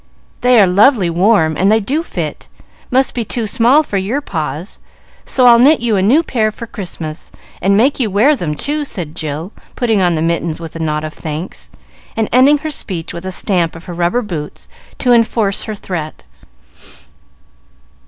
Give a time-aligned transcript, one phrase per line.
[0.41, 2.47] "They are lovely warm, and they do fit.
[2.89, 4.79] Must be too small for your paws,
[5.25, 7.31] so I'll knit you a new pair for Christmas,
[7.61, 11.03] and make you wear them, too," said Jill, putting on the mittens with a nod
[11.03, 11.69] of thanks,
[12.17, 14.67] and ending her speech with a stamp of her rubber boots
[14.97, 16.23] to enforce her threat.